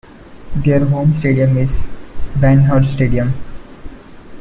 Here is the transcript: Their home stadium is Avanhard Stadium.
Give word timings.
Their 0.55 0.83
home 0.83 1.13
stadium 1.13 1.55
is 1.57 1.69
Avanhard 2.33 2.91
Stadium. 2.91 3.33